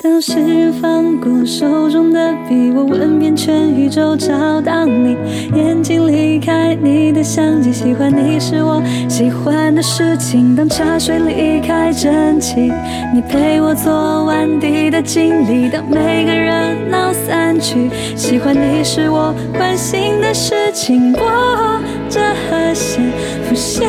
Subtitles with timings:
[0.00, 5.16] 当时放过手中的笔，我问遍全宇宙找到你，
[5.56, 10.54] 眼睛离开你的相机，喜欢你是我喜欢的事情。
[10.54, 12.72] 当茶水离开蒸汽，
[13.12, 15.68] 你陪我做完底的经历。
[15.68, 16.52] 当每个热
[16.88, 21.12] 闹散去，喜欢你是我关心的事情。
[21.14, 23.02] 我这和弦，
[23.48, 23.88] 浮现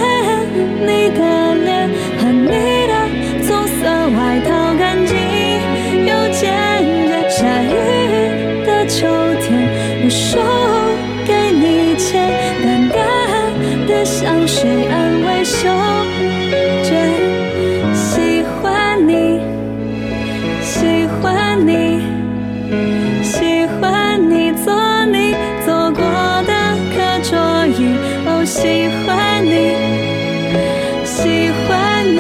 [0.81, 1.48] 你的
[8.89, 9.05] 秋
[9.39, 9.69] 天，
[10.03, 10.41] 我送
[11.23, 12.09] 给你浅
[12.59, 12.89] 淡
[13.87, 15.69] 的香水，安慰，嗅
[16.83, 16.89] 觉，
[17.93, 19.39] 喜欢你，
[20.63, 22.01] 喜欢你，
[23.23, 24.73] 喜欢你，坐
[25.05, 26.01] 你坐过
[26.47, 26.51] 的
[26.89, 27.37] 课桌
[27.77, 27.93] 椅，
[28.25, 29.77] 哦，喜欢你，
[31.05, 32.19] 喜欢你，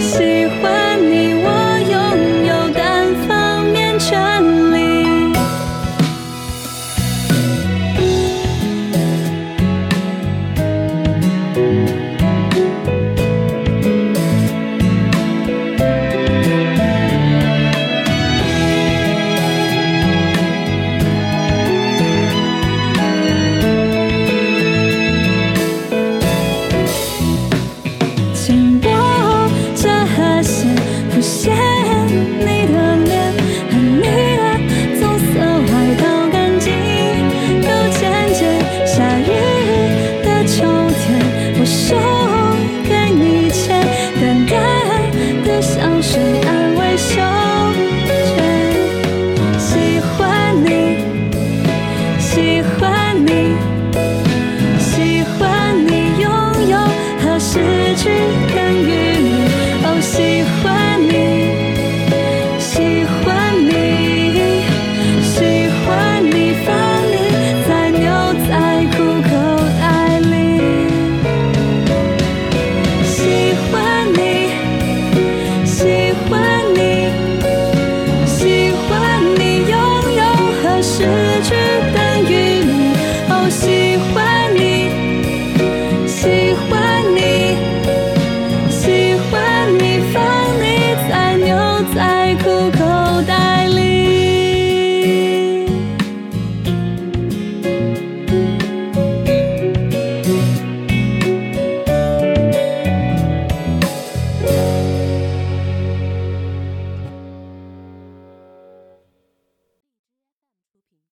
[0.00, 1.48] 喜欢你，我
[1.90, 1.94] 拥
[2.46, 4.63] 有单方面权。